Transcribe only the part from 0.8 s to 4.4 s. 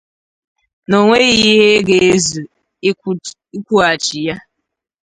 na o nweghị ihe ga-ezù ịkwụghachi ya